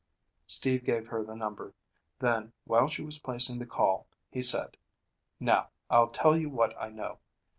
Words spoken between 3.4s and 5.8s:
the call, he said, "Now,